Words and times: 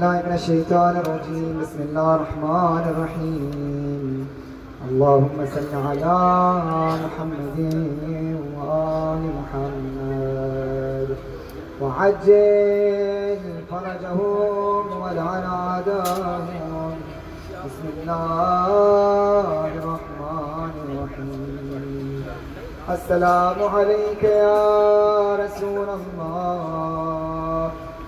بالله 0.00 0.22
من 0.26 0.34
الشيطان 0.34 0.96
الرجيم. 0.96 1.60
بسم 1.62 1.78
الله 1.88 2.14
الرحمن 2.14 2.84
الرحيم. 2.92 4.28
اللهم 4.88 5.36
صل 5.54 5.72
على 5.88 6.20
محمد 7.04 7.58
وآل 8.56 9.22
محمد. 9.38 11.08
وعجل 11.80 13.44
فرجهم 13.70 14.84
ولعن 15.02 15.44
أعداءهم 15.64 16.92
بسم 17.64 17.84
الله 17.96 19.48
الرحمن 19.80 20.72
الرحيم. 20.84 22.24
السلام 22.88 23.58
عليك 23.74 24.22
يا 24.24 24.64
رسول 25.44 25.88
الله. 26.00 27.19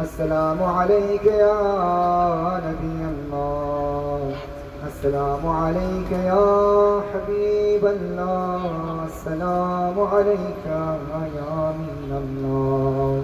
السلام 0.00 0.62
عليك 0.62 1.24
يا 1.24 2.60
نبي 2.66 3.00
الله. 3.14 4.20
السلام 4.86 5.48
عليك 5.48 6.10
يا 6.12 7.00
حبيب 7.10 7.86
الله. 7.86 8.60
السلام 9.06 9.96
عليك 10.12 10.64
يا 10.66 11.72
من 11.80 12.10
الله. 12.22 13.22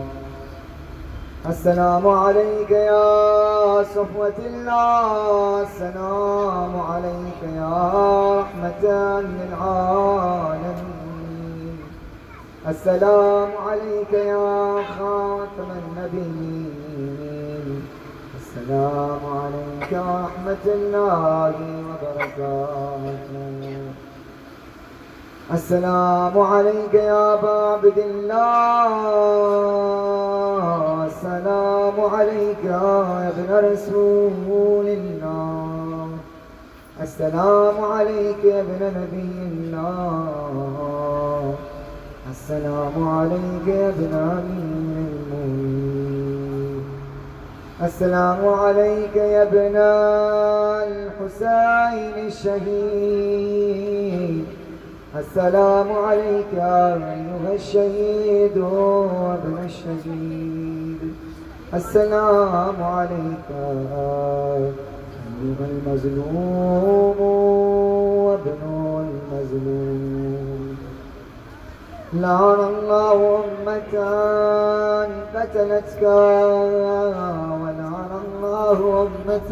السلام 1.47 2.09
عليك 2.09 2.71
يا 2.71 3.83
صفوة 3.83 4.39
الله. 4.47 5.63
السلام 5.63 6.73
عليك 6.91 7.41
يا 7.57 7.77
رحمة 8.41 8.85
للعالمين 9.21 10.52
السلام 12.69 13.49
عليك 13.67 14.13
يا 14.13 14.83
خاتم 14.99 15.69
النبيين. 15.83 17.67
السلام 18.41 19.21
عليك 19.43 19.93
ورحمة 19.93 20.65
الله 20.67 21.55
وبركاته. 21.89 23.79
السلام 25.53 26.39
عليك 26.39 26.95
يا 26.95 27.39
عبد 27.75 27.99
الله. 27.99 28.89
السلام 31.07 31.97
عليك 32.15 32.65
يا 32.65 33.29
ابن 33.29 33.49
رسول 33.73 34.87
الله. 34.87 36.09
السلام 37.03 37.85
عليك 37.85 38.45
يا 38.45 38.61
ابن 38.61 38.81
نبي 38.99 39.33
الله. 39.51 40.92
السلام 42.33 42.97
عليك 43.09 43.67
يا 43.67 43.89
ابن 43.89 44.13
أمير 44.15 45.09
المؤمنين 45.21 46.83
السلام 47.83 48.49
عليك 48.49 49.17
يا 49.17 49.43
ابن 49.43 49.77
الحسين 50.89 52.15
الشهيد. 52.27 53.63
السلام 55.17 55.93
عليك 55.93 56.51
يا 56.57 56.95
أيها 56.95 57.53
الشهيد 57.55 58.59
وابن 58.59 59.57
الشهيد. 59.65 61.01
السلام 61.75 62.83
عليك 62.83 63.49
أيها 63.51 64.71
المظلوم 65.71 67.19
وابن 68.25 68.63
المظلوم. 69.05 70.12
لعن 72.15 72.61
الله 72.61 73.41
أمة 73.45 73.95
قتلتك 75.35 76.03
ولعن 77.63 78.11
الله 78.25 78.79
أمة 79.03 79.51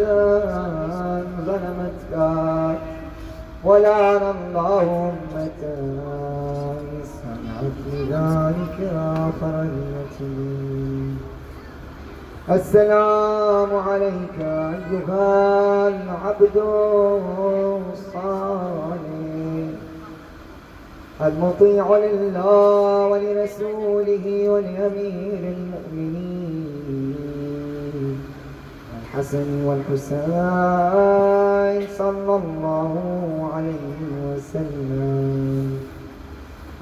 ظلمتك 1.46 2.78
ولعن 3.64 4.22
الله 4.34 5.10
أمة 5.12 5.62
سمعت 7.04 7.76
بذلك 7.86 8.78
فرجتني 9.40 11.14
السلام 12.50 13.70
عليك 13.88 14.38
أيها 14.40 15.88
العبد 15.88 16.56
الصالح 17.92 19.19
المطيع 21.26 21.96
لله 21.96 23.06
ولرسوله 23.06 24.48
ولأمير 24.48 25.42
المؤمنين. 25.56 27.20
الحسن 29.00 29.48
والحسين 29.64 30.28
صلى 31.98 32.34
الله 32.42 32.92
عليه 33.54 33.98
وسلم. 34.26 35.78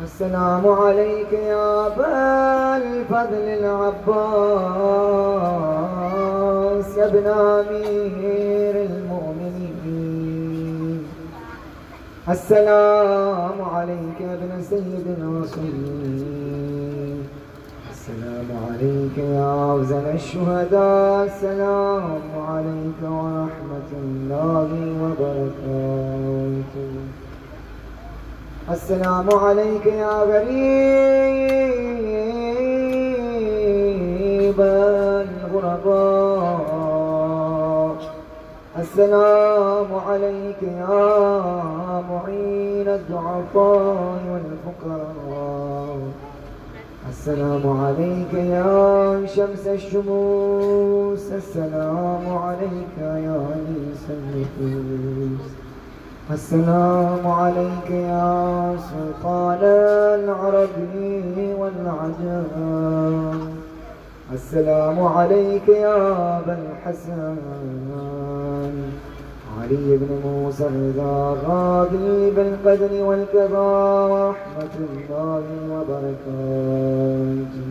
السلام 0.04 0.64
عليك 0.68 1.32
يا 1.32 1.86
أبا 1.86 2.76
الفضل 2.76 3.44
العباس 3.58 4.08
يا 6.98 7.06
ابن 7.06 7.26
أمير 7.26 8.47
السلام 12.30 13.56
عليك 13.74 14.20
يا 14.20 14.34
ابن 14.34 14.62
سيد 14.62 15.06
المرسلين 15.18 16.48
السلام 17.90 18.48
عليك 18.68 19.16
يا 19.18 19.52
أفضل 19.74 20.04
الشهداء. 20.14 21.24
السلام 21.24 22.20
عليك 22.48 23.00
ورحمة 23.02 23.90
الله 24.02 24.70
وبركاته. 25.02 26.92
السلام 28.70 29.28
عليك 29.44 29.86
يا 29.86 30.14
غريب 30.32 30.58
الغرباء. 34.60 36.37
السلام 38.78 39.90
عليك 40.08 40.62
يا 40.62 42.02
معين 42.10 42.88
الضعفاء 42.88 44.20
والفقراء. 44.30 45.98
السلام 47.08 47.64
عليك 47.84 48.32
يا 48.34 49.26
شمس 49.26 49.66
الشموس. 49.66 51.32
السلام 51.32 52.24
عليك 52.44 52.94
يا 53.00 53.36
أنيس 53.54 54.04
النفوس. 54.10 55.46
السلام 56.30 57.26
عليك 57.26 57.90
يا 57.90 58.76
سلطان 58.90 59.62
العرب 60.22 60.76
والعجم. 61.58 62.44
السلام 64.32 65.02
عليك 65.02 65.68
يا 65.68 65.96
أبا 66.38 66.58
الحسن. 66.62 67.36
علي 69.68 69.96
بن 69.96 70.10
موسى 70.24 70.66
الرضا 70.66 71.36
غادي 71.46 72.30
بالقدر 72.30 72.92
والكبار 73.04 74.10
ورحمة 74.10 74.74
الله 74.80 75.44
وبركاته. 75.72 77.68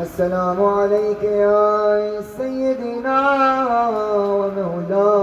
السلام 0.00 0.64
عليك 0.64 1.22
يا 1.22 2.20
سيدنا 2.36 3.20
ومولانا. 4.16 5.20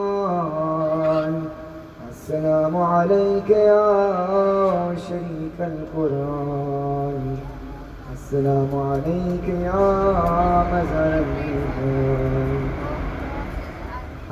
السلام 2.10 2.74
عليك 2.76 3.50
يا 3.50 4.94
شريك 5.08 5.58
القرآن. 5.60 7.36
السلام 8.12 8.70
عليك 8.90 9.46
يا 9.48 9.82
مزار 10.72 11.24
الإيمان 11.26 11.49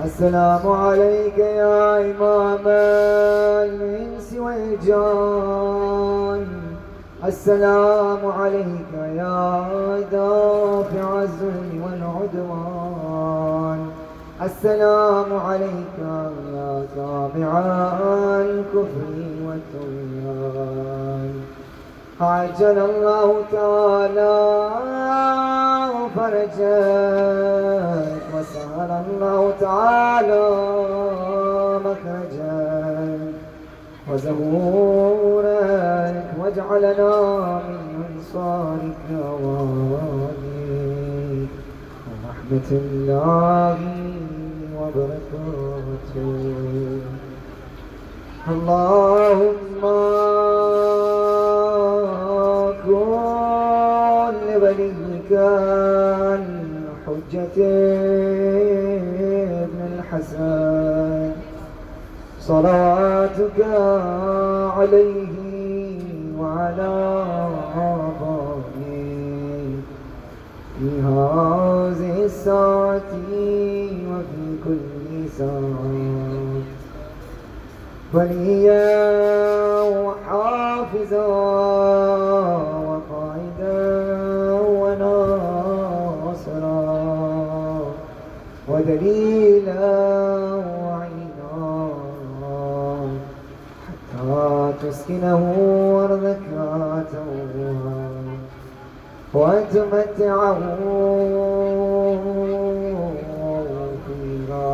السلام 0.04 0.68
عليك 0.68 1.38
يا 1.38 2.10
إمام 2.10 2.66
الإنس 3.66 4.34
والجان. 4.38 6.46
السلام 7.24 8.26
عليك 8.26 8.92
يا 8.94 9.64
دافع 10.12 11.22
الظلم 11.22 11.82
والعدوان. 11.84 13.80
السلام 14.42 15.40
عليك 15.46 15.98
يا 16.54 16.82
تابع 16.96 17.50
الكفر 18.40 19.14
والطغيان. 19.46 21.32
عجل 22.20 22.78
الله 22.90 23.28
تعالى 23.52 24.38
فرجك 26.16 28.27
وسهل 28.78 29.04
الله 29.10 29.42
تعالى 29.60 30.46
مخرجك 31.84 33.34
وزهورك 34.10 35.46
واجعلنا 36.38 37.14
من 37.68 37.80
أنصارك 38.08 39.06
وواليك 39.42 40.68
ورحمة 42.08 42.68
الله 42.70 43.78
وبركاته. 44.78 46.32
اللهم 48.48 49.82
كن 52.86 54.34
لوليك 54.54 55.32
الحجة. 56.38 57.58
ابن 57.58 58.07
الحسن 60.18 61.32
صلاتك 62.40 63.58
عليه 64.76 65.28
وعلى 66.38 67.24
آبائه. 67.76 68.78
في 70.78 70.88
هذه 71.00 72.24
الساعة 72.24 73.12
وفي 74.10 74.44
كل 74.64 75.28
ساعة. 75.38 76.62
وليا 78.14 79.67
ودليلا 88.88 89.88
وعينا 90.82 91.88
حتى 93.84 94.72
تسكنه 94.82 95.42
أرضك 96.04 96.44
توها 97.12 98.08
وتمتعه 99.34 100.58
فيها 104.06 104.68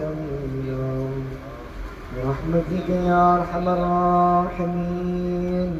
جميلا. 0.00 0.88
برحمتك 2.14 2.88
يا 2.88 3.22
ارحم 3.36 3.66
الراحمين. 3.68 5.72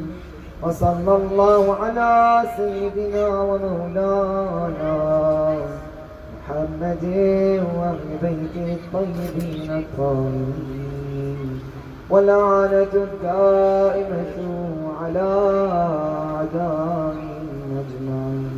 وصلى 0.63 1.13
الله 1.15 1.63
على 1.81 2.11
سيدنا 2.57 3.25
ومولانا 3.27 4.93
محمد 6.45 7.05
وأهل 7.75 8.09
بيته 8.21 8.67
الطيبين 8.73 9.71
الطاهرين. 9.71 11.49
ولعنة 12.09 12.93
الدائمة 12.93 14.37
على 15.01 15.29
أعدائهم 15.71 17.49
أجمعين. 17.81 18.54